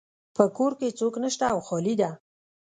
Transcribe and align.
په 0.35 0.43
کور 0.57 0.71
کې 0.79 0.95
څوک 0.99 1.13
نشته 1.23 1.45
او 1.53 1.59
خالی 1.67 1.95
ده 2.01 2.09